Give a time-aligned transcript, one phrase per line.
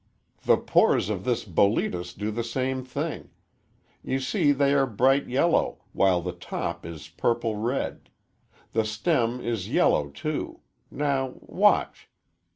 [0.45, 3.29] The pores of this Boletus do the same thing.
[4.03, 8.09] You see they are bright yellow, while the top is purple red.
[8.71, 10.61] The stem is yellow, too.
[10.89, 12.09] Now, watch!"